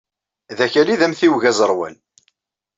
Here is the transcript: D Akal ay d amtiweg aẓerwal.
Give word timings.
D 0.57 0.59
Akal 0.65 0.87
ay 0.91 0.97
d 0.99 1.03
amtiweg 1.05 1.43
aẓerwal. 1.49 1.95